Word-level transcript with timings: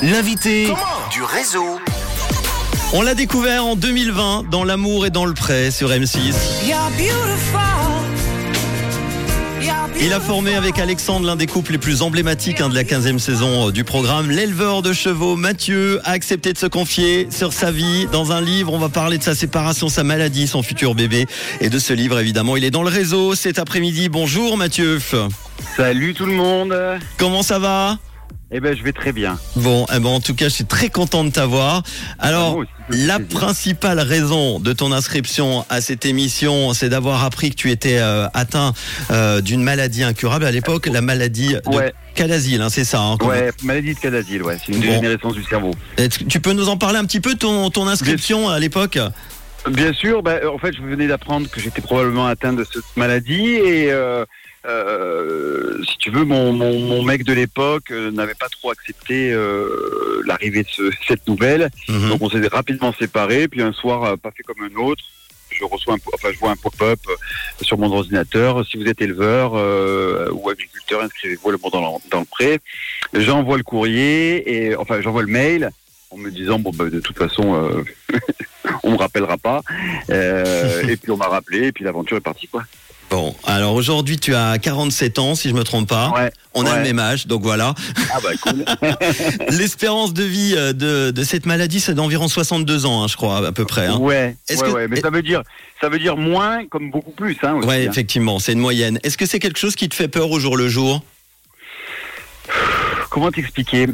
L'invité 0.00 0.72
du 1.10 1.24
réseau. 1.24 1.80
On 2.92 3.02
l'a 3.02 3.16
découvert 3.16 3.66
en 3.66 3.74
2020 3.74 4.44
dans 4.48 4.62
L'amour 4.62 5.06
et 5.06 5.10
dans 5.10 5.24
le 5.24 5.34
prêt 5.34 5.72
sur 5.72 5.90
M6. 5.90 6.36
Il 10.00 10.12
a 10.12 10.20
formé 10.20 10.54
avec 10.54 10.78
Alexandre 10.78 11.26
l'un 11.26 11.34
des 11.34 11.48
couples 11.48 11.72
les 11.72 11.78
plus 11.78 12.00
emblématiques 12.00 12.60
hein, 12.60 12.68
de 12.68 12.76
la 12.76 12.84
15e 12.84 13.18
saison 13.18 13.70
euh, 13.70 13.72
du 13.72 13.82
programme. 13.82 14.30
L'éleveur 14.30 14.82
de 14.82 14.92
chevaux 14.92 15.34
Mathieu 15.34 16.00
a 16.04 16.12
accepté 16.12 16.52
de 16.52 16.58
se 16.58 16.66
confier 16.66 17.26
sur 17.32 17.52
sa 17.52 17.72
vie. 17.72 18.06
Dans 18.12 18.30
un 18.30 18.40
livre, 18.40 18.72
on 18.72 18.78
va 18.78 18.88
parler 18.88 19.18
de 19.18 19.24
sa 19.24 19.34
séparation, 19.34 19.88
sa 19.88 20.04
maladie, 20.04 20.46
son 20.46 20.62
futur 20.62 20.94
bébé. 20.94 21.26
Et 21.60 21.70
de 21.70 21.78
ce 21.80 21.92
livre, 21.92 22.20
évidemment, 22.20 22.56
il 22.56 22.62
est 22.62 22.70
dans 22.70 22.84
le 22.84 22.88
réseau 22.88 23.34
cet 23.34 23.58
après-midi. 23.58 24.08
Bonjour 24.08 24.56
Mathieu. 24.56 25.00
Salut 25.76 26.14
tout 26.14 26.26
le 26.26 26.34
monde. 26.34 26.72
Comment 27.16 27.42
ça 27.42 27.58
va? 27.58 27.98
Eh 28.50 28.60
ben, 28.60 28.74
je 28.74 28.82
vais 28.82 28.92
très 28.92 29.12
bien. 29.12 29.38
Bon, 29.56 29.86
eh 29.94 29.98
ben, 29.98 30.08
en 30.08 30.20
tout 30.20 30.34
cas, 30.34 30.46
je 30.46 30.54
suis 30.54 30.64
très 30.64 30.88
content 30.88 31.22
de 31.22 31.30
t'avoir. 31.30 31.82
Alors, 32.18 32.64
la 32.88 33.20
principale 33.20 34.00
raison 34.00 34.58
de 34.58 34.72
ton 34.72 34.90
inscription 34.90 35.66
à 35.68 35.82
cette 35.82 36.06
émission, 36.06 36.72
c'est 36.72 36.88
d'avoir 36.88 37.24
appris 37.24 37.50
que 37.50 37.56
tu 37.56 37.70
étais 37.70 37.98
euh, 37.98 38.26
atteint 38.32 38.72
euh, 39.10 39.42
d'une 39.42 39.62
maladie 39.62 40.02
incurable 40.02 40.46
à 40.46 40.50
l'époque, 40.50 40.86
la 40.86 41.02
maladie 41.02 41.54
de 41.54 41.76
ouais. 41.76 41.92
hein, 42.18 42.68
c'est 42.70 42.84
ça 42.84 43.02
hein, 43.02 43.16
Ouais, 43.22 43.50
maladie 43.62 43.94
de 43.94 44.00
Cadazil, 44.00 44.42
ouais, 44.42 44.56
c'est 44.64 44.72
une 44.72 44.80
dégénérescence 44.80 45.34
du 45.34 45.44
cerveau. 45.44 45.72
Tu 46.28 46.40
peux 46.40 46.54
nous 46.54 46.70
en 46.70 46.78
parler 46.78 46.98
un 46.98 47.04
petit 47.04 47.20
peu, 47.20 47.34
ton, 47.34 47.68
ton 47.68 47.86
inscription 47.86 48.48
à 48.48 48.58
l'époque? 48.58 48.98
Bien 49.68 49.92
sûr, 49.92 50.22
ben, 50.22 50.40
en 50.46 50.56
fait, 50.56 50.74
je 50.74 50.82
venais 50.82 51.06
d'apprendre 51.06 51.50
que 51.50 51.60
j'étais 51.60 51.82
probablement 51.82 52.26
atteint 52.26 52.54
de 52.54 52.64
cette 52.64 52.96
maladie 52.96 53.44
et 53.56 53.92
euh, 53.92 54.24
euh, 54.68 55.82
si 55.84 55.96
tu 55.98 56.10
veux, 56.10 56.24
mon, 56.24 56.52
mon, 56.52 57.02
mec 57.02 57.24
de 57.24 57.32
l'époque 57.32 57.90
euh, 57.90 58.10
n'avait 58.10 58.34
pas 58.34 58.48
trop 58.48 58.70
accepté 58.70 59.32
euh, 59.32 60.22
l'arrivée 60.26 60.64
de 60.78 60.92
cette 61.06 61.26
nouvelle. 61.26 61.70
Mhm. 61.88 62.10
Donc 62.10 62.22
on 62.22 62.30
s'est 62.30 62.46
rapidement 62.48 62.92
séparés. 62.92 63.48
Puis 63.48 63.62
un 63.62 63.72
soir, 63.72 64.18
pas 64.18 64.30
fait 64.30 64.42
comme 64.42 64.62
un 64.62 64.80
autre, 64.80 65.02
je 65.50 65.64
reçois 65.64 65.94
un, 65.94 65.98
enfin, 66.12 66.28
je 66.32 66.38
vois 66.38 66.50
un 66.50 66.56
pop-up 66.56 67.00
sur 67.62 67.78
mon 67.78 67.90
ordinateur. 67.90 68.66
Si 68.66 68.76
vous 68.76 68.86
êtes 68.86 69.00
éleveur 69.00 69.54
ou 70.34 70.50
agriculteur, 70.50 71.02
inscrivez-vous 71.02 71.50
le 71.50 71.56
bon 71.56 71.70
dans, 71.70 72.00
dans 72.10 72.20
le 72.20 72.26
pré. 72.26 72.60
J'envoie 73.14 73.56
le 73.56 73.62
courrier 73.62 74.66
et 74.68 74.76
enfin 74.76 75.00
j'envoie 75.00 75.22
le 75.22 75.28
mail 75.28 75.70
en 76.10 76.18
me 76.18 76.30
disant 76.30 76.58
bon 76.58 76.72
bah, 76.74 76.90
de 76.90 77.00
toute 77.00 77.16
façon 77.16 77.84
on 78.82 78.90
me 78.92 78.98
rappellera 78.98 79.38
pas. 79.38 79.62
et 80.10 80.96
puis 80.96 81.10
on 81.10 81.16
m'a 81.16 81.28
rappelé 81.28 81.68
et 81.68 81.72
puis 81.72 81.84
l'aventure 81.84 82.18
est 82.18 82.20
partie 82.20 82.48
quoi. 82.48 82.64
Bon, 83.10 83.34
alors 83.44 83.74
aujourd'hui 83.74 84.18
tu 84.18 84.34
as 84.34 84.58
47 84.58 85.18
ans 85.18 85.34
si 85.34 85.48
je 85.48 85.54
me 85.54 85.64
trompe 85.64 85.88
pas. 85.88 86.10
Ouais, 86.10 86.30
On 86.52 86.66
a 86.66 86.76
le 86.76 86.82
même 86.82 86.98
âge, 86.98 87.26
donc 87.26 87.42
voilà. 87.42 87.74
Ah 88.12 88.18
bah 88.22 88.30
cool. 88.42 88.64
L'espérance 89.48 90.12
de 90.12 90.24
vie 90.24 90.54
euh, 90.56 90.74
de, 90.74 91.10
de 91.10 91.24
cette 91.24 91.46
maladie 91.46 91.80
c'est 91.80 91.94
d'environ 91.94 92.28
62 92.28 92.84
ans, 92.84 93.02
hein, 93.02 93.08
je 93.08 93.16
crois 93.16 93.46
à 93.46 93.52
peu 93.52 93.64
près. 93.64 93.86
Hein. 93.86 93.96
Ouais. 93.96 94.36
Est-ce 94.48 94.62
que... 94.62 94.70
ouais, 94.70 94.88
mais 94.88 95.00
ça 95.00 95.08
veut 95.08 95.22
dire 95.22 95.42
ça 95.80 95.88
veut 95.88 95.98
dire 95.98 96.16
moins 96.16 96.66
comme 96.66 96.90
beaucoup 96.90 97.12
plus. 97.12 97.36
Hein, 97.42 97.54
aussi, 97.54 97.68
ouais, 97.68 97.84
effectivement, 97.84 98.38
c'est 98.38 98.52
une 98.52 98.58
moyenne. 98.58 98.98
Est-ce 99.02 99.16
que 99.16 99.24
c'est 99.26 99.38
quelque 99.38 99.58
chose 99.58 99.74
qui 99.74 99.88
te 99.88 99.94
fait 99.94 100.08
peur 100.08 100.30
au 100.30 100.38
jour 100.38 100.56
le 100.56 100.68
jour? 100.68 101.02
Comment 103.10 103.30
t'expliquer? 103.30 103.86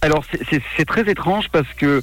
Alors 0.00 0.24
c'est 0.76 0.84
très 0.86 1.10
étrange 1.10 1.48
parce 1.52 1.68
que 1.76 2.02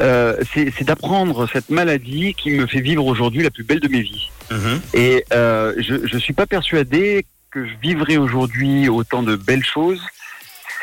euh, 0.00 0.36
c'est 0.54 0.84
d'apprendre 0.84 1.48
cette 1.52 1.68
maladie 1.68 2.34
qui 2.34 2.50
me 2.50 2.66
fait 2.66 2.80
vivre 2.80 3.04
aujourd'hui 3.04 3.42
la 3.42 3.50
plus 3.50 3.64
belle 3.64 3.80
de 3.80 3.88
mes 3.88 4.02
vies. 4.02 4.30
Mhm. 4.50 4.80
Et 4.94 5.24
euh, 5.32 5.74
je 5.78 5.94
ne 5.94 6.20
suis 6.20 6.32
pas 6.32 6.46
persuadé 6.46 7.24
que 7.50 7.66
je 7.66 7.72
vivrais 7.82 8.16
aujourd'hui 8.16 8.88
autant 8.88 9.22
de 9.22 9.36
belles 9.36 9.64
choses 9.64 10.02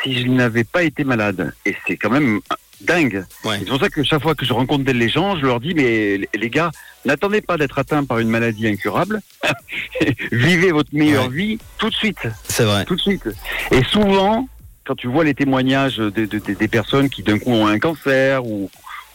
si 0.02 0.22
je 0.22 0.28
n'avais 0.28 0.64
pas 0.64 0.82
été 0.82 1.04
malade. 1.04 1.52
Et 1.66 1.74
c'est 1.86 1.96
quand 1.96 2.10
même 2.10 2.40
dingue. 2.80 3.24
C'est 3.42 3.66
pour 3.66 3.80
ça 3.80 3.88
que 3.88 4.02
chaque 4.04 4.22
fois 4.22 4.34
que 4.34 4.44
je 4.44 4.52
rencontre 4.52 4.84
des 4.84 5.08
gens, 5.08 5.36
je 5.36 5.46
leur 5.46 5.60
dis, 5.60 5.74
mais 5.74 6.20
les 6.34 6.50
gars, 6.50 6.70
n'attendez 7.04 7.40
pas 7.40 7.56
d'être 7.56 7.78
atteint 7.78 8.04
par 8.04 8.18
une 8.18 8.28
maladie 8.28 8.68
incurable. 8.68 9.20
Vivez 10.32 10.70
votre 10.72 10.90
meilleure 10.92 11.30
vie 11.30 11.58
tout 11.78 11.90
de 11.90 11.94
suite. 11.94 12.28
C'est 12.44 12.64
vrai. 12.64 12.84
Tout 12.84 12.96
de 12.96 13.00
suite. 13.00 13.28
Et 13.72 13.82
souvent, 13.84 14.48
quand 14.84 14.94
tu 14.94 15.08
vois 15.08 15.24
les 15.24 15.34
témoignages 15.34 15.98
des 15.98 16.68
personnes 16.68 17.10
qui 17.10 17.22
d'un 17.22 17.38
coup 17.38 17.50
ont 17.50 17.66
un 17.66 17.78
cancer 17.78 18.44
ou 18.46 18.70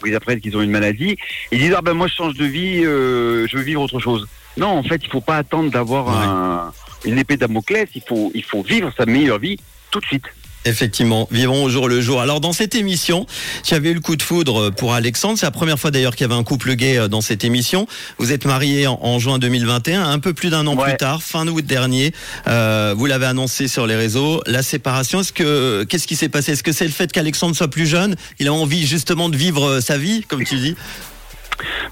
ils 0.05 0.15
apprennent 0.15 0.41
qu'ils 0.41 0.57
ont 0.57 0.61
une 0.61 0.71
maladie, 0.71 1.17
ils 1.51 1.59
disent 1.59 1.75
ah 1.77 1.81
ben 1.81 1.93
moi 1.93 2.07
je 2.07 2.13
change 2.13 2.33
de 2.35 2.45
vie, 2.45 2.83
euh, 2.83 3.47
je 3.47 3.57
veux 3.57 3.63
vivre 3.63 3.81
autre 3.81 3.99
chose. 3.99 4.27
Non, 4.57 4.67
en 4.67 4.83
fait, 4.83 5.01
il 5.03 5.09
faut 5.09 5.21
pas 5.21 5.37
attendre 5.37 5.71
d'avoir 5.71 6.71
une 7.05 7.17
épée 7.17 7.37
Damoclès, 7.37 7.89
il 7.95 8.03
faut 8.07 8.31
il 8.33 8.43
faut 8.43 8.61
vivre 8.61 8.91
sa 8.95 9.05
meilleure 9.05 9.39
vie 9.39 9.57
tout 9.91 9.99
de 9.99 10.05
suite. 10.05 10.25
Effectivement, 10.65 11.27
vivons 11.29 11.65
au 11.65 11.69
jour 11.69 11.89
le 11.89 11.99
jour. 11.99 12.21
Alors 12.21 12.39
dans 12.39 12.53
cette 12.53 12.73
émission, 12.73 13.25
tu 13.63 13.73
avais 13.73 13.91
eu 13.91 13.93
le 13.93 13.99
coup 13.99 14.15
de 14.15 14.21
foudre 14.21 14.69
pour 14.69 14.93
Alexandre. 14.93 15.37
C'est 15.37 15.45
la 15.45 15.51
première 15.51 15.77
fois 15.77 15.91
d'ailleurs 15.91 16.15
qu'il 16.15 16.25
y 16.25 16.31
avait 16.31 16.39
un 16.39 16.43
couple 16.43 16.75
gay 16.75 16.97
euh, 16.97 17.09
dans 17.09 17.19
cette 17.19 17.43
émission. 17.43 17.85
Vous 18.17 18.31
êtes 18.31 18.45
mariés 18.45 18.87
en, 18.87 19.19
juin 19.19 19.39
2021, 19.39 20.09
un 20.09 20.19
peu 20.19 20.33
plus 20.33 20.51
d'un 20.51 20.65
an 20.67 20.77
plus 20.77 20.95
tard, 20.95 21.21
fin 21.21 21.45
août 21.47 21.65
dernier. 21.65 22.13
Euh, 22.47 22.93
vous 22.97 23.05
l'avez 23.07 23.25
annoncé 23.25 23.67
sur 23.67 23.87
les 23.87 23.95
réseaux. 23.95 24.41
La 24.45 24.63
séparation, 24.63 25.19
est-ce 25.19 25.33
que 25.33 25.83
qu'est-ce 25.83 26.07
qui 26.07 26.15
s'est 26.15 26.29
passé? 26.29 26.53
Est-ce 26.53 26.63
que 26.63 26.71
c'est 26.71 26.85
le 26.85 26.91
fait 26.91 27.11
qu'Alexandre 27.11 27.55
soit 27.55 27.69
plus 27.69 27.85
jeune? 27.85 28.15
Il 28.39 28.47
a 28.47 28.53
envie 28.53 28.87
justement 28.87 29.27
de 29.27 29.35
vivre 29.35 29.67
euh, 29.67 29.81
sa 29.81 29.97
vie, 29.97 30.23
comme 30.29 30.45
tu 30.45 30.55
dis? 30.55 30.75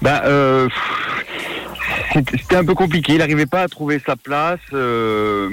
Bah. 0.00 0.22
Euh... 0.24 0.68
C'était 2.12 2.56
un 2.56 2.64
peu 2.64 2.74
compliqué. 2.74 3.12
Il 3.12 3.18
n'arrivait 3.18 3.46
pas 3.46 3.62
à 3.62 3.68
trouver 3.68 4.00
sa 4.04 4.16
place 4.16 4.60
euh, 4.72 5.50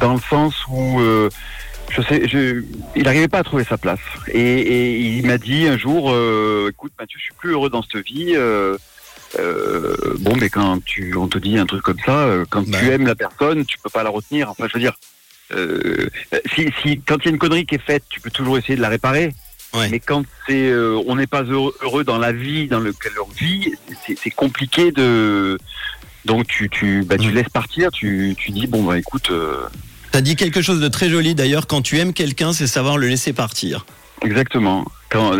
dans 0.00 0.14
le 0.14 0.20
sens 0.20 0.54
où 0.68 1.00
euh, 1.00 1.28
je 1.90 2.02
sais, 2.02 2.28
je, 2.28 2.62
il 2.96 3.02
n'arrivait 3.02 3.28
pas 3.28 3.38
à 3.38 3.44
trouver 3.44 3.64
sa 3.64 3.78
place. 3.78 4.00
Et, 4.28 4.40
et 4.40 4.98
il 4.98 5.26
m'a 5.26 5.38
dit 5.38 5.66
un 5.66 5.78
jour, 5.78 6.10
euh, 6.12 6.70
écoute 6.70 6.92
Mathieu, 6.98 7.18
je 7.18 7.24
suis 7.24 7.34
plus 7.34 7.52
heureux 7.52 7.70
dans 7.70 7.82
cette 7.82 8.04
vie. 8.04 8.34
Euh, 8.34 8.76
euh, 9.38 9.94
bon, 10.20 10.36
mais 10.36 10.48
quand 10.48 10.82
tu, 10.84 11.14
on 11.16 11.28
te 11.28 11.38
dit 11.38 11.58
un 11.58 11.66
truc 11.66 11.82
comme 11.82 11.98
ça, 12.04 12.18
euh, 12.20 12.44
quand 12.48 12.64
tu 12.64 12.88
aimes 12.90 13.06
la 13.06 13.14
personne, 13.14 13.64
tu 13.64 13.78
peux 13.78 13.90
pas 13.90 14.02
la 14.02 14.10
retenir. 14.10 14.50
Enfin, 14.50 14.66
je 14.68 14.74
veux 14.74 14.80
dire, 14.80 14.94
euh, 15.52 16.08
si, 16.54 16.70
si, 16.82 17.00
quand 17.00 17.16
il 17.18 17.24
y 17.26 17.28
a 17.28 17.30
une 17.32 17.38
connerie 17.38 17.66
qui 17.66 17.74
est 17.74 17.82
faite, 17.82 18.04
tu 18.08 18.20
peux 18.20 18.30
toujours 18.30 18.58
essayer 18.58 18.76
de 18.76 18.82
la 18.82 18.88
réparer. 18.88 19.34
Ouais. 19.74 19.88
Mais 19.90 20.00
quand 20.00 20.24
c'est, 20.46 20.70
euh, 20.70 21.00
on 21.06 21.16
n'est 21.16 21.26
pas 21.26 21.42
heureux, 21.42 21.74
heureux, 21.82 22.04
dans 22.04 22.18
la 22.18 22.32
vie 22.32 22.68
dans 22.68 22.80
laquelle 22.80 23.12
on 23.22 23.32
vit, 23.32 23.74
c'est 24.06 24.30
compliqué 24.30 24.92
de. 24.92 25.58
Donc 26.24 26.46
tu, 26.46 26.68
tu, 26.68 27.04
bah, 27.04 27.18
tu 27.18 27.30
laisses 27.30 27.48
partir. 27.48 27.90
Tu, 27.90 28.34
tu 28.36 28.50
dis 28.50 28.66
bon 28.66 28.82
bah 28.82 28.98
écoute. 28.98 29.30
T'as 30.10 30.20
dit 30.20 30.36
quelque 30.36 30.62
chose 30.62 30.80
de 30.80 30.88
très 30.88 31.10
joli 31.10 31.34
d'ailleurs, 31.34 31.66
quand 31.66 31.82
tu 31.82 31.98
aimes 31.98 32.14
quelqu'un, 32.14 32.52
c'est 32.52 32.66
savoir 32.66 32.96
le 32.96 33.08
laisser 33.08 33.32
partir. 33.32 33.84
Exactement. 34.22 34.84
Quand 35.10 35.38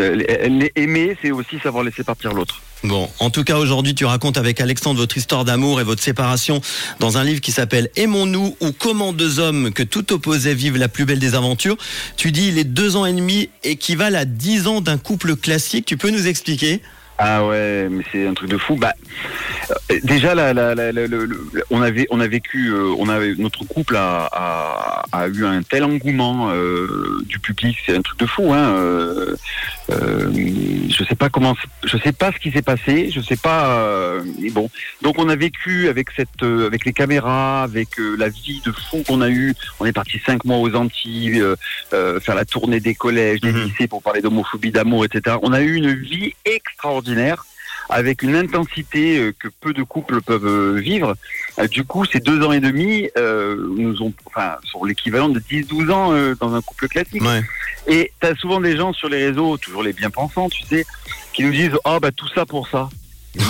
aimer, 0.77 1.17
c'est 1.21 1.31
aussi 1.31 1.59
savoir 1.59 1.85
laisser 1.85 2.05
partir 2.05 2.33
l'autre. 2.33 2.63
Bon, 2.85 3.11
en 3.19 3.31
tout 3.31 3.43
cas 3.43 3.57
aujourd'hui 3.57 3.95
tu 3.97 4.05
racontes 4.05 4.39
avec 4.39 4.61
Alexandre 4.61 5.01
votre 5.01 5.17
histoire 5.17 5.45
d'amour 5.45 5.81
et 5.81 5.85
votre 5.85 6.01
séparation 6.01 6.61
dans 7.01 7.19
un 7.19 7.25
livre 7.25 7.41
qui 7.41 7.51
s'appelle 7.51 7.91
Aimons-nous 7.97 8.57
ou 8.61 8.71
comment 8.71 9.13
deux 9.13 9.41
hommes 9.41 9.73
que 9.73 9.83
tout 9.83 10.13
opposait 10.13 10.55
vivent 10.55 10.77
la 10.77 10.89
plus 10.89 11.05
belle 11.05 11.19
des 11.19 11.35
aventures. 11.35 11.77
Tu 12.17 12.31
dis 12.31 12.53
les 12.53 12.63
deux 12.63 12.95
ans 12.95 13.05
et 13.05 13.13
demi 13.13 13.51
équivalent 13.65 14.19
à 14.19 14.25
dix 14.25 14.69
ans 14.69 14.81
d'un 14.81 14.97
couple 14.97 15.35
classique. 15.35 15.87
Tu 15.87 15.97
peux 15.97 16.11
nous 16.11 16.29
expliquer? 16.29 16.81
Ah 17.21 17.45
ouais, 17.45 17.89
mais 17.91 18.05
c'est 18.13 18.29
un 18.29 18.35
truc 18.35 18.49
de 18.49 18.57
fou. 18.57 18.77
Bah, 18.77 18.95
euh, 19.71 19.99
déjà, 20.05 20.37
la, 20.37 20.55
la, 20.55 20.77
la, 20.77 20.93
on 21.69 21.83
avait, 21.83 22.07
on 22.11 22.21
a 22.21 22.29
vécu, 22.29 22.69
euh, 22.69 22.95
on 22.97 23.09
avait 23.09 23.35
notre 23.37 23.65
couple 23.65 23.97
a, 23.97 24.29
a, 24.31 25.05
a 25.11 25.27
eu 25.27 25.45
un 25.45 25.63
tel 25.63 25.83
engouement 25.83 26.51
euh, 26.53 27.21
du 27.27 27.41
public, 27.41 27.77
c'est 27.85 27.97
un 27.97 28.03
truc 28.03 28.21
de 28.21 28.27
fou. 28.27 28.53
Hein, 28.53 28.73
je 29.89 31.05
sais 31.05 31.17
pas 31.17 31.29
comment, 31.29 31.57
je 31.85 31.97
sais 31.97 32.13
pas 32.13 32.31
ce 32.31 32.39
qui 32.39 32.53
s'est 32.53 32.63
passé, 32.63 33.11
je 33.11 33.21
sais 33.21 33.37
pas. 33.37 34.21
mais 34.41 34.51
bon, 34.51 34.71
donc 35.03 35.19
on 35.19 35.29
a 35.29 35.35
vécu 35.35 35.89
avec 35.89 36.11
cette, 36.15 36.43
avec 36.43 36.85
les 36.85 36.93
caméras, 36.93 37.65
avec 37.65 37.89
la 38.17 38.29
vie 38.29 38.63
de 38.65 38.71
fou 38.71 39.03
qu'on 39.07 39.23
a 39.23 39.29
eu. 39.29 39.55
On 39.81 39.87
est 39.87 39.93
parti 39.93 40.21
cinq 40.25 40.45
mois 40.45 40.59
aux 40.59 40.73
Antilles, 40.77 41.43
faire 41.91 42.35
la 42.37 42.45
tournée 42.45 42.79
des 42.79 42.95
collèges, 42.95 43.41
des 43.41 43.53
mhm. 43.53 43.65
lycées 43.65 43.89
pour 43.89 44.03
parler 44.03 44.21
d'homophobie, 44.21 44.71
d'amour, 44.71 45.05
etc. 45.05 45.37
On 45.43 45.53
a 45.53 45.63
eu 45.63 45.75
une 45.75 45.95
vie 45.95 46.33
extraordinaire 46.45 47.08
avec 47.89 48.23
une 48.23 48.35
intensité 48.35 49.19
euh, 49.19 49.33
que 49.39 49.49
peu 49.61 49.73
de 49.73 49.83
couples 49.83 50.21
peuvent 50.21 50.47
euh, 50.47 50.79
vivre. 50.79 51.17
Euh, 51.59 51.67
du 51.69 51.85
coup, 51.85 52.05
ces 52.05 52.21
deux 52.21 52.45
ans 52.45 52.53
et 52.53 52.61
demi 52.61 53.09
nous 53.17 54.03
ont, 54.03 54.13
enfin, 54.27 54.57
sont 54.71 54.85
l'équivalent 54.85 55.29
de 55.29 55.41
10-12 55.41 55.91
ans 55.91 56.35
dans 56.41 56.55
un 56.55 56.63
couple 56.63 56.89
classique. 56.89 57.23
Et 57.87 58.13
tu 58.21 58.27
as 58.27 58.35
souvent 58.35 58.61
des 58.61 58.77
gens 58.77 58.93
sur 58.93 59.09
les 59.09 59.27
réseaux, 59.27 59.57
toujours 59.57 59.83
les 59.83 59.93
bien-pensants, 59.93 60.49
tu 60.49 60.63
sais, 60.65 60.85
qui 61.33 61.43
nous 61.43 61.53
disent 61.53 61.77
Ah, 61.85 61.99
bah 62.01 62.13
tout 62.13 62.29
ça 62.29 62.45
pour 62.45 62.69
ça. 62.69 62.89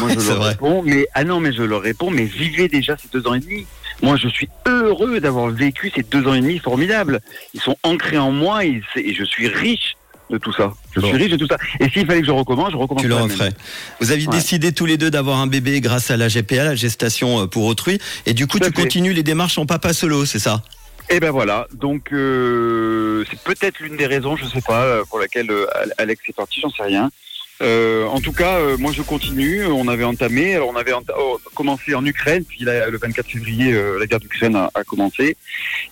moi, 0.00 0.10
je 0.18 0.28
leur 0.28 0.44
réponds, 0.44 0.82
mais 0.84 1.06
ah 1.14 1.24
non, 1.24 1.40
mais 1.40 1.52
je 1.52 1.62
leur 1.62 1.82
réponds, 1.82 2.10
mais 2.10 2.24
vivez 2.24 2.68
déjà 2.68 2.96
ces 2.96 3.08
deux 3.08 3.26
ans 3.26 3.34
et 3.34 3.40
demi. 3.40 3.66
Moi, 4.00 4.16
je 4.16 4.28
suis 4.28 4.48
heureux 4.66 5.18
d'avoir 5.18 5.48
vécu 5.48 5.90
ces 5.94 6.04
deux 6.04 6.26
ans 6.28 6.34
et 6.34 6.40
demi 6.40 6.60
formidables. 6.60 7.20
Ils 7.52 7.60
sont 7.60 7.76
ancrés 7.82 8.18
en 8.18 8.30
moi 8.30 8.64
et 8.64 8.80
je 8.94 9.24
suis 9.24 9.48
riche 9.48 9.97
de 10.30 10.38
tout 10.38 10.52
ça. 10.52 10.72
Je 10.94 11.00
suis 11.00 11.16
riche 11.16 11.30
de 11.30 11.36
tout 11.36 11.46
ça. 11.46 11.56
Et 11.80 11.88
s'il 11.90 12.06
fallait 12.06 12.20
que 12.20 12.26
je 12.26 12.32
recommence, 12.32 12.70
je 12.72 12.76
recommence. 12.76 13.02
Tu 13.02 13.08
le 13.08 13.14
referais. 13.14 13.52
Vous 14.00 14.10
aviez 14.10 14.26
décidé 14.26 14.72
tous 14.72 14.86
les 14.86 14.96
deux 14.96 15.10
d'avoir 15.10 15.38
un 15.38 15.46
bébé 15.46 15.80
grâce 15.80 16.10
à 16.10 16.16
la 16.16 16.28
GPA, 16.28 16.64
la 16.64 16.74
gestation 16.74 17.42
euh, 17.42 17.46
pour 17.46 17.64
autrui. 17.64 17.98
Et 18.26 18.34
du 18.34 18.46
coup, 18.46 18.58
tu 18.58 18.70
continues 18.72 19.12
les 19.12 19.22
démarches 19.22 19.58
en 19.58 19.66
papa 19.66 19.92
solo, 19.92 20.24
c'est 20.24 20.38
ça? 20.38 20.62
Et 21.10 21.20
ben 21.20 21.30
voilà, 21.30 21.66
donc 21.72 22.12
euh, 22.12 23.24
c'est 23.30 23.40
peut-être 23.40 23.80
l'une 23.80 23.96
des 23.96 24.06
raisons, 24.06 24.36
je 24.36 24.44
sais 24.44 24.60
pas, 24.60 24.84
euh, 24.84 25.04
pour 25.08 25.18
laquelle 25.18 25.50
euh, 25.50 25.66
Alex 25.96 26.20
est 26.28 26.34
parti, 26.34 26.60
j'en 26.60 26.68
sais 26.68 26.82
rien. 26.82 27.10
Euh, 27.60 28.06
en 28.06 28.20
tout 28.20 28.32
cas, 28.32 28.58
euh, 28.58 28.76
moi 28.78 28.92
je 28.92 29.02
continue. 29.02 29.66
On 29.66 29.88
avait 29.88 30.04
entamé, 30.04 30.54
alors 30.54 30.68
on 30.68 30.76
avait 30.76 30.92
enta- 30.92 31.14
oh, 31.18 31.40
commencé 31.54 31.94
en 31.94 32.04
Ukraine, 32.04 32.44
puis 32.44 32.64
là, 32.64 32.88
le 32.88 32.98
24 32.98 33.26
février, 33.28 33.72
euh, 33.72 33.98
la 33.98 34.06
guerre 34.06 34.20
d'Ukraine 34.20 34.54
a, 34.54 34.70
a 34.74 34.84
commencé. 34.84 35.36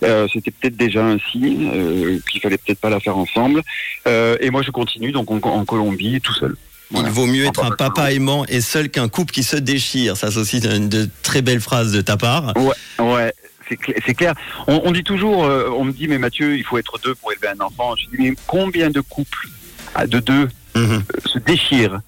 C'était 0.01 0.51
peut-être 0.51 0.77
déjà 0.77 1.03
un 1.03 1.17
signe 1.31 2.19
qu'il 2.29 2.39
fallait 2.41 2.57
peut-être 2.57 2.79
pas 2.79 2.89
la 2.89 2.99
faire 2.99 3.17
ensemble. 3.17 3.61
Et 4.05 4.49
moi 4.49 4.61
je 4.61 4.71
continue 4.71 5.11
donc 5.11 5.29
en, 5.31 5.37
en 5.37 5.65
Colombie 5.65 6.21
tout 6.21 6.33
seul. 6.33 6.55
Voilà. 6.91 7.09
Il 7.09 7.13
vaut 7.13 7.25
mieux 7.25 7.45
être 7.45 7.65
un 7.65 7.71
papa 7.71 8.13
aimant 8.13 8.45
et 8.47 8.61
seul 8.61 8.89
qu'un 8.89 9.09
couple 9.09 9.33
qui 9.33 9.43
se 9.43 9.57
déchire. 9.57 10.15
Ça, 10.15 10.31
c'est 10.31 10.39
aussi 10.39 10.59
une 10.65 10.87
de 10.87 11.09
très 11.21 11.41
belles 11.41 11.59
phrases 11.59 11.91
de 11.91 11.99
ta 11.99 12.15
part. 12.15 12.53
Ouais, 12.97 13.33
c'est 13.67 13.75
cl- 13.77 13.97
c'est 14.05 14.13
clair. 14.13 14.33
On, 14.67 14.81
on 14.85 14.91
dit 14.91 15.03
toujours, 15.03 15.39
on 15.39 15.83
me 15.83 15.91
dit, 15.91 16.07
mais 16.07 16.17
Mathieu, 16.17 16.55
il 16.55 16.63
faut 16.63 16.77
être 16.77 16.97
deux 17.03 17.13
pour 17.15 17.33
élever 17.33 17.49
un 17.49 17.59
enfant. 17.65 17.93
Je 17.97 18.05
dis, 18.05 18.15
mais 18.29 18.33
combien 18.47 18.89
de 18.89 19.01
couples 19.01 19.49
ah, 19.95 20.07
de 20.07 20.19
deux 20.19 20.47
Mhm. 20.77 20.93
euh, 20.93 21.01
se 21.25 21.39
déchirent 21.39 21.99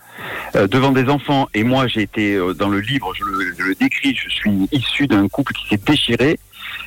euh, 0.56 0.68
devant 0.68 0.92
des 0.92 1.06
enfants 1.10 1.48
Et 1.54 1.64
moi, 1.64 1.88
j'ai 1.88 2.02
été 2.02 2.36
euh, 2.36 2.54
dans 2.54 2.70
le 2.70 2.80
livre, 2.80 3.14
je 3.18 3.24
le, 3.24 3.54
je 3.58 3.64
le 3.64 3.76
décris, 3.76 4.16
je 4.16 4.30
suis 4.30 4.52
issu 4.72 5.08
d'un 5.08 5.28
couple 5.28 5.54
qui 5.54 5.68
s'est 5.68 5.82
déchiré. 5.84 6.40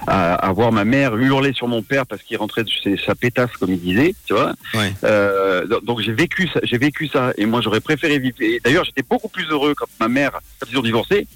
À, 0.06 0.34
à 0.34 0.52
voir 0.52 0.72
ma 0.72 0.84
mère 0.84 1.16
hurler 1.16 1.52
sur 1.52 1.68
mon 1.68 1.82
père 1.82 2.06
parce 2.06 2.22
qu'il 2.22 2.36
rentrait 2.36 2.64
de 2.64 2.68
chez 2.70 2.96
sa 2.96 3.14
pétasse 3.14 3.50
comme 3.58 3.70
il 3.72 3.80
disait, 3.80 4.14
tu 4.26 4.32
vois. 4.32 4.52
Ouais. 4.74 4.92
Euh, 5.04 5.64
donc- 5.84 6.00
j'ai 6.00 6.12
vécu 6.12 6.48
ça, 6.52 6.58
j'ai 6.64 6.78
vécu 6.78 7.06
ça, 7.08 7.32
et 7.36 7.46
moi 7.46 7.60
j'aurais 7.60 7.80
préféré 7.80 8.18
vivre. 8.18 8.36
et 8.40 8.60
D'ailleurs, 8.64 8.84
j'étais 8.84 9.02
beaucoup 9.08 9.28
plus 9.28 9.44
heureux 9.50 9.74
quand 9.76 9.86
ma 10.00 10.08
mère, 10.08 10.32
quand 10.58 10.66
ils 10.70 10.76
ont 10.78 10.82
divorcé, 10.82 11.26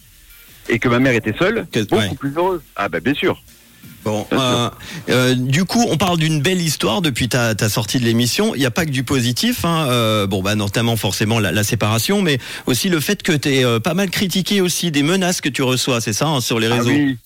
et 0.68 0.78
que 0.80 0.88
ma 0.88 0.98
mère 0.98 1.14
était 1.14 1.34
seule, 1.38 1.66
Que- 1.72 1.80
beaucoup 1.80 1.96
ouais. 2.02 2.14
plus 2.18 2.32
heureuse. 2.36 2.60
Ah 2.74 2.88
bah 2.88 2.98
bien 3.00 3.14
sûr. 3.14 3.40
Bon, 4.04 4.24
euh, 4.32 4.70
euh, 5.08 5.34
du 5.34 5.64
coup, 5.64 5.84
on 5.88 5.96
parle 5.96 6.18
d'une 6.18 6.40
belle 6.40 6.60
histoire 6.60 7.02
depuis 7.02 7.28
ta, 7.28 7.56
ta 7.56 7.68
sortie 7.68 7.98
de 7.98 8.04
l'émission. 8.04 8.54
Il 8.54 8.58
n'y 8.60 8.66
a 8.66 8.70
pas 8.70 8.86
que 8.86 8.92
du 8.92 9.02
positif, 9.02 9.64
hein. 9.64 9.86
euh, 9.88 10.28
bon, 10.28 10.42
bah, 10.42 10.54
notamment 10.54 10.96
forcément 10.96 11.40
la, 11.40 11.50
la 11.50 11.64
séparation, 11.64 12.22
mais 12.22 12.38
aussi 12.66 12.88
le 12.88 13.00
fait 13.00 13.24
que 13.24 13.32
tu 13.32 13.48
es 13.48 13.80
pas 13.80 13.94
mal 13.94 14.10
critiqué 14.10 14.60
aussi 14.60 14.92
des 14.92 15.02
menaces 15.02 15.40
que 15.40 15.48
tu 15.48 15.62
reçois, 15.62 16.00
c'est 16.00 16.12
ça, 16.12 16.28
hein, 16.28 16.40
sur 16.40 16.60
les 16.60 16.68
Ah 16.68 16.74
réseaux. 16.76 16.90
oui. 16.90 17.16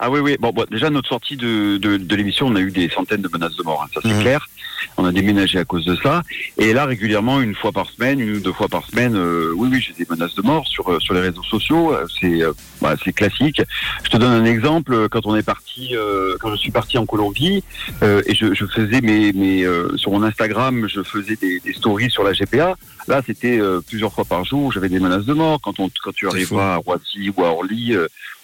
Ah 0.00 0.10
oui, 0.10 0.18
oui. 0.18 0.36
Bon, 0.40 0.50
bon, 0.52 0.64
déjà, 0.68 0.90
notre 0.90 1.08
sortie 1.08 1.36
de, 1.36 1.76
de, 1.76 1.98
de 1.98 2.16
l'émission, 2.16 2.48
on 2.48 2.56
a 2.56 2.60
eu 2.60 2.72
des 2.72 2.90
centaines 2.90 3.22
de 3.22 3.28
menaces 3.32 3.54
de 3.54 3.62
mort, 3.62 3.84
hein, 3.86 3.90
ça 3.94 4.00
c'est 4.02 4.12
Mhm. 4.12 4.20
clair. 4.22 4.48
On 4.96 5.04
a 5.04 5.12
déménagé 5.12 5.58
à 5.58 5.64
cause 5.64 5.84
de 5.84 5.96
ça. 5.96 6.22
Et 6.58 6.72
là, 6.72 6.84
régulièrement, 6.86 7.40
une 7.40 7.54
fois 7.54 7.72
par 7.72 7.90
semaine, 7.90 8.20
une 8.20 8.36
ou 8.36 8.40
deux 8.40 8.52
fois 8.52 8.68
par 8.68 8.86
semaine, 8.86 9.16
euh, 9.16 9.52
oui, 9.56 9.68
oui, 9.70 9.80
j'ai 9.80 9.92
des 9.92 10.06
menaces 10.08 10.34
de 10.34 10.42
mort 10.42 10.66
sur, 10.66 10.90
euh, 10.90 11.00
sur 11.00 11.14
les 11.14 11.20
réseaux 11.20 11.42
sociaux. 11.42 11.92
Euh, 11.92 12.06
C'est 12.20 12.42
bah, 12.80 12.94
c'est 13.02 13.12
classique. 13.12 13.62
Je 14.04 14.10
te 14.10 14.16
donne 14.16 14.32
un 14.32 14.44
exemple. 14.44 15.08
Quand 15.08 15.26
on 15.26 15.36
est 15.36 15.42
parti, 15.42 15.90
euh, 15.92 16.36
quand 16.40 16.50
je 16.50 16.56
suis 16.56 16.70
parti 16.70 16.98
en 16.98 17.06
Colombie, 17.06 17.62
et 18.02 18.34
je, 18.34 18.54
je 18.54 18.66
faisais 18.66 19.00
mes, 19.00 19.32
mes 19.32 19.66
sur 19.96 20.10
mon 20.10 20.22
Instagram, 20.22 20.86
je 20.88 21.02
faisais 21.02 21.36
des, 21.36 21.60
des 21.60 21.72
stories 21.72 22.10
sur 22.10 22.22
la 22.22 22.32
GPA. 22.32 22.76
Là, 23.08 23.22
c'était 23.26 23.58
plusieurs 23.86 24.12
fois 24.12 24.24
par 24.24 24.44
jour. 24.44 24.72
J'avais 24.72 24.88
des 24.88 25.00
menaces 25.00 25.24
de 25.24 25.32
mort. 25.32 25.60
Quand, 25.60 25.78
on, 25.80 25.90
quand 26.02 26.14
tu 26.14 26.28
arriveras 26.28 26.74
à 26.74 26.76
Roissy 26.76 27.32
ou 27.36 27.44
à 27.44 27.48
Orly, 27.48 27.96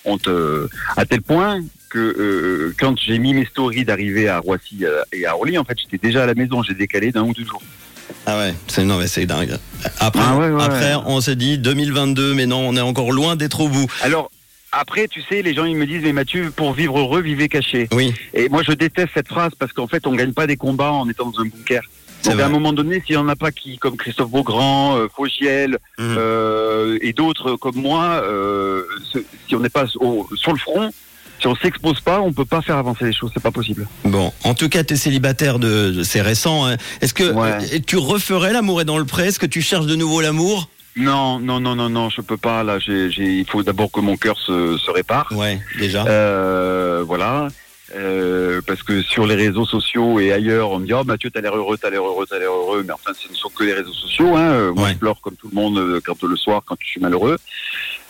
on 0.04 0.18
te, 0.18 0.68
à 0.96 1.04
tel 1.06 1.22
point 1.22 1.60
que 1.88 1.98
euh, 1.98 2.74
quand 2.78 2.96
j'ai 2.98 3.18
mis 3.18 3.34
mes 3.34 3.44
stories 3.44 3.84
d'arriver 3.84 4.28
à 4.28 4.38
Roissy 4.38 4.84
euh, 4.84 5.02
et 5.12 5.26
à 5.26 5.34
Orly, 5.36 5.58
en 5.58 5.64
fait, 5.64 5.76
j'étais 5.80 5.98
déjà 5.98 6.22
à 6.22 6.26
la 6.26 6.34
maison. 6.34 6.62
J'ai 6.62 6.74
décalé 6.74 7.10
d'un 7.12 7.22
ou 7.22 7.32
deux 7.32 7.44
jours. 7.44 7.62
Ah 8.26 8.38
ouais, 8.38 8.54
c'est 8.66 8.84
non 8.84 8.98
mais 8.98 9.06
c'est 9.06 9.24
dingue. 9.26 9.56
Après, 9.98 10.22
Ah 10.24 10.36
ouais, 10.36 10.50
ouais, 10.50 10.62
après, 10.62 10.94
ouais. 10.94 11.02
on 11.06 11.20
se 11.20 11.30
dit 11.30 11.58
2022, 11.58 12.34
mais 12.34 12.46
non, 12.46 12.68
on 12.68 12.76
est 12.76 12.80
encore 12.80 13.12
loin 13.12 13.36
d'être 13.36 13.60
au 13.60 13.68
bout. 13.68 13.86
Alors. 14.02 14.30
Après, 14.72 15.08
tu 15.08 15.20
sais, 15.22 15.42
les 15.42 15.52
gens 15.52 15.64
ils 15.64 15.74
me 15.74 15.84
disent 15.84 16.02
mais 16.04 16.12
Mathieu, 16.12 16.52
pour 16.54 16.74
vivre 16.74 17.00
heureux, 17.00 17.20
vivez 17.22 17.48
caché. 17.48 17.88
Oui, 17.90 18.14
Et 18.34 18.48
moi, 18.48 18.62
je 18.62 18.70
déteste 18.70 19.08
cette 19.14 19.26
phrase 19.26 19.50
parce 19.58 19.72
qu'en 19.72 19.88
fait, 19.88 20.06
on 20.06 20.14
gagne 20.14 20.32
pas 20.32 20.46
des 20.46 20.56
combats 20.56 20.92
en 20.92 21.08
étant 21.08 21.28
dans 21.28 21.40
un 21.40 21.46
bunker. 21.46 21.82
Donc, 22.24 22.38
à 22.40 22.46
un 22.46 22.48
moment 22.50 22.72
donné, 22.72 23.02
s'il 23.06 23.14
y 23.14 23.18
en 23.18 23.28
a 23.28 23.36
pas 23.36 23.50
qui, 23.50 23.78
comme 23.78 23.96
Christophe 23.96 24.30
Beaugrand, 24.30 24.96
euh, 24.96 25.08
Faugiel 25.14 25.78
Mhm. 25.98 26.16
euh, 26.18 26.98
et 27.00 27.12
d'autres 27.12 27.56
comme 27.56 27.76
moi, 27.76 28.20
euh, 28.24 28.82
ce- 29.12 29.18
si 29.48 29.54
on 29.56 29.60
n'est 29.60 29.68
pas 29.70 29.84
au- 30.00 30.28
sur 30.34 30.52
le 30.52 30.58
front, 30.58 30.90
si 31.40 31.46
on 31.46 31.54
s'expose 31.56 32.00
pas, 32.00 32.20
on 32.20 32.32
peut 32.32 32.44
pas 32.44 32.60
faire 32.60 32.76
avancer 32.76 33.06
les 33.06 33.12
choses. 33.14 33.30
C'est 33.32 33.42
pas 33.42 33.50
possible. 33.50 33.88
Bon, 34.04 34.32
en 34.44 34.52
tout 34.54 34.68
cas, 34.68 34.84
tu 34.84 34.94
es 34.94 34.96
célibataire 34.96 35.58
de, 35.58 35.90
de- 35.92 36.02
c'est 36.02 36.20
récent. 36.20 36.66
hein. 36.66 36.76
Est-ce 37.00 37.14
que 37.14 37.32
Ouais. 37.32 37.52
euh, 37.74 37.78
tu 37.86 37.96
referais 37.96 38.52
l'amour 38.52 38.80
est 38.82 38.84
dans 38.84 38.98
le 38.98 39.06
pré 39.06 39.28
Est-ce 39.28 39.38
que 39.38 39.46
tu 39.46 39.62
cherches 39.62 39.86
de 39.86 39.96
nouveau 39.96 40.20
l'amour? 40.20 40.68
Non, 40.96 41.38
non, 41.38 41.60
non, 41.60 41.74
non, 41.76 41.88
non, 41.88 42.10
je 42.10 42.20
peux 42.20 42.36
pas. 42.36 42.62
Là, 42.64 42.76
il 42.86 43.46
faut 43.48 43.62
d'abord 43.62 43.90
que 43.90 44.00
mon 44.00 44.16
cœur 44.16 44.36
se, 44.38 44.76
se 44.76 44.90
répare. 44.90 45.28
Ouais, 45.34 45.58
déjà. 45.78 46.04
Euh, 46.06 47.02
voilà. 47.06 47.48
Euh, 47.96 48.60
parce 48.66 48.82
que 48.84 49.02
sur 49.02 49.26
les 49.26 49.34
réseaux 49.34 49.66
sociaux 49.66 50.20
et 50.20 50.32
ailleurs, 50.32 50.70
on 50.70 50.78
me 50.78 50.86
dit 50.86 50.92
oh 50.94 51.02
Mathieu 51.02 51.28
t'as 51.30 51.40
l'air 51.40 51.56
heureux, 51.56 51.76
t'as 51.76 51.90
l'air 51.90 52.04
heureux, 52.04 52.24
t'as 52.28 52.38
l'air 52.38 52.52
heureux, 52.52 52.84
mais 52.86 52.92
enfin 52.92 53.10
ce 53.18 53.28
ne 53.28 53.34
sont 53.34 53.48
que 53.48 53.64
les 53.64 53.72
réseaux 53.72 53.92
sociaux. 53.92 54.36
Hein. 54.36 54.50
Euh, 54.52 54.72
Moi 54.72 54.84
Ouais. 54.84 54.92
je 54.92 54.98
pleure 54.98 55.20
comme 55.20 55.34
tout 55.34 55.48
le 55.50 55.56
monde 55.56 55.76
euh, 55.78 56.00
quand 56.04 56.22
le 56.22 56.36
soir 56.36 56.62
quand 56.64 56.76
je 56.80 56.86
suis 56.86 57.00
malheureux. 57.00 57.36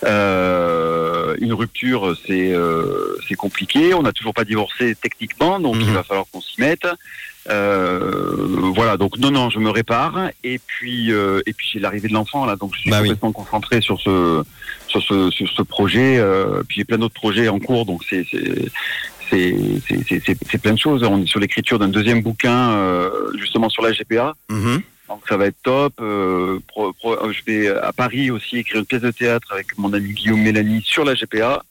Euh, 0.04 1.34
une 1.40 1.52
rupture 1.52 2.14
c'est 2.26 2.52
euh, 2.52 3.16
c'est 3.28 3.34
compliqué. 3.36 3.94
On 3.94 4.02
n'a 4.02 4.12
toujours 4.12 4.34
pas 4.34 4.44
divorcé 4.44 4.94
techniquement, 5.00 5.60
donc 5.60 5.76
Mhm. 5.76 5.82
il 5.82 5.92
va 5.92 6.02
falloir 6.02 6.26
qu'on 6.30 6.40
s'y 6.40 6.60
mette. 6.60 6.86
Euh, 7.48 8.36
voilà 8.74 8.98
donc 8.98 9.16
non 9.16 9.30
non 9.30 9.48
je 9.48 9.58
me 9.58 9.70
répare 9.70 10.28
et 10.44 10.58
puis 10.58 11.10
euh, 11.10 11.40
et 11.46 11.54
puis 11.54 11.66
j'ai 11.72 11.80
l'arrivée 11.80 12.08
de 12.08 12.12
l'enfant 12.12 12.44
là 12.44 12.54
donc 12.54 12.74
je 12.74 12.80
suis 12.82 12.90
Bah 12.90 12.98
oui. 13.00 13.08
complètement 13.08 13.32
concentré 13.32 13.80
sur 13.80 13.98
ce 13.98 14.44
sur 14.88 15.02
ce 15.02 15.30
sur 15.30 15.48
ce 15.48 15.62
projet 15.62 16.18
euh, 16.18 16.62
puis 16.68 16.76
j'ai 16.78 16.84
plein 16.84 16.98
d'autres 16.98 17.14
projets 17.14 17.48
en 17.48 17.58
cours 17.58 17.86
donc 17.86 18.02
c'est 18.08 18.26
c'est 19.30 20.58
plein 20.62 20.72
de 20.74 20.78
choses. 20.78 21.02
On 21.04 21.22
est 21.22 21.26
sur 21.26 21.40
l'écriture 21.40 21.78
d'un 21.78 21.88
deuxième 21.88 22.22
bouquin, 22.22 22.72
euh, 22.72 23.10
justement 23.38 23.68
sur 23.68 23.82
la 23.82 23.92
GPA. 23.92 24.34
Mhm. 24.50 24.82
Donc 25.08 25.22
ça 25.28 25.36
va 25.36 25.46
être 25.46 25.56
top. 25.62 25.94
Euh, 26.00 26.58
pro- 26.68 26.92
pro- 26.92 27.14
euh, 27.14 27.32
je 27.32 27.42
vais 27.44 27.68
à 27.68 27.92
Paris 27.92 28.30
aussi 28.30 28.58
écrire 28.58 28.80
une 28.80 28.86
pièce 28.86 29.02
de 29.02 29.10
théâtre 29.10 29.48
avec 29.52 29.76
mon 29.78 29.92
ami 29.92 30.12
Guillaume 30.12 30.40
Mélanie 30.40 30.82
sur 30.84 31.04
la 31.04 31.14
GPA. 31.14 31.62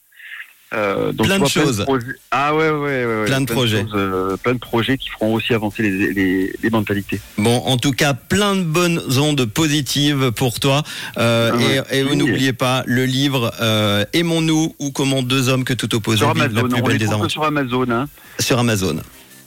Euh, 0.72 1.10
donc 1.12 1.26
Plein 1.26 1.38
de 1.40 1.46
choses. 1.46 1.82
projets. 1.84 2.06
Ah 2.30 2.54
ouais, 2.54 2.70
ouais, 2.70 2.78
ouais, 2.78 3.04
ouais. 3.20 3.24
Plein 3.26 3.40
de 3.40 3.46
projets. 3.46 3.80
choses, 3.82 3.90
euh, 3.94 4.36
plein 4.36 4.54
de 4.54 4.58
projets 4.58 4.98
qui 4.98 5.08
feront 5.10 5.34
aussi 5.34 5.52
avancer 5.52 5.82
les, 5.82 6.12
les, 6.12 6.52
les 6.62 6.70
mentalités. 6.70 7.20
Bon, 7.38 7.56
en 7.66 7.76
tout 7.76 7.90
cas, 7.90 8.14
plein 8.14 8.54
de 8.54 8.62
bonnes 8.62 9.00
ondes 9.18 9.44
positives 9.46 10.30
pour 10.30 10.60
toi. 10.60 10.82
Euh, 11.18 11.50
Ah 11.54 11.92
et 11.92 11.98
et 12.00 12.04
Oui. 12.04 12.16
n'oubliez 12.16 12.52
pas 12.52 12.84
le 12.86 13.04
livre 13.04 13.52
euh, 13.60 14.04
Aimons-nous 14.12 14.74
ou 14.78 14.90
comment 14.92 15.22
deux 15.22 15.48
hommes 15.48 15.64
que 15.64 15.74
tout 15.74 15.92
oppose 15.94 16.18
Sur 16.18 16.32
la 16.34 16.44
Amazon, 16.44 16.68
plus 16.68 16.80
on 16.80 16.86
belle 16.86 16.98
des 16.98 17.06
sur 17.28 17.42
Amazon. 17.44 17.90
Hein. 17.90 18.08
sur 18.38 18.58
Amazon. 18.58 18.96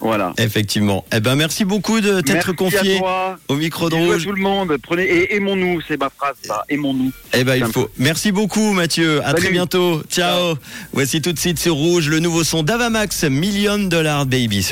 Voilà. 0.04 0.34
Effectivement. 0.38 1.06
Eh 1.16 1.20
ben, 1.22 1.36
merci 1.36 1.64
beaucoup 1.66 2.02
de 2.02 2.20
t'être 2.22 2.52
confié 2.54 3.00
au 3.48 3.56
micro 3.56 3.90
de 3.90 3.96
Bisous 3.96 4.10
à 4.10 4.14
rouge. 4.14 4.24
tout 4.26 4.32
le 4.34 4.42
monde. 4.42 4.78
Prenez 4.84 5.04
et 5.04 5.36
aimons-nous, 5.36 5.80
c'est 5.88 5.98
ma 6.00 6.10
phrase. 6.10 6.36
Ça. 6.44 6.66
Aimons-nous. 6.70 7.12
Eh 7.34 7.44
ben, 7.44 7.56
il 7.56 7.66
faut. 7.66 7.90
Merci 7.98 8.32
beaucoup, 8.32 8.74
Mathieu. 8.74 9.22
À 9.22 9.28
Salut. 9.32 9.42
très 9.42 9.52
bientôt. 9.52 10.02
Ciao. 10.10 10.56
Voici 10.92 11.22
tout 11.22 11.32
de 11.32 11.40
suite 11.40 11.58
sur 11.60 11.76
Rouge 11.76 12.10
le 12.10 12.20
nouveau 12.20 12.44
son 12.44 12.64
d'Avamax, 12.64 13.24
Million 13.24 13.78
Dollar 13.80 14.26
Baby. 14.26 14.64